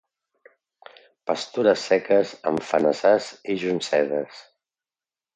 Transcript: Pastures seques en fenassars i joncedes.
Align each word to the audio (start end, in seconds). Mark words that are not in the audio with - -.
Pastures 1.31 1.83
seques 1.89 2.31
en 2.51 2.57
fenassars 2.69 3.27
i 3.55 3.57
joncedes. 3.65 4.41